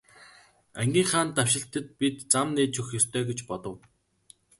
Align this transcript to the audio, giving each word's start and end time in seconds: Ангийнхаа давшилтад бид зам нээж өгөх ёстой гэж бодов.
Ангийнхаа 0.81 1.25
давшилтад 1.35 1.85
бид 1.99 2.15
зам 2.31 2.47
нээж 2.55 2.73
өгөх 2.79 2.93
ёстой 2.99 3.23
гэж 3.29 3.39
бодов. 3.49 3.77